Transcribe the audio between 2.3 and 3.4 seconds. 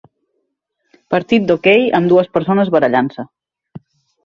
persones barallant-se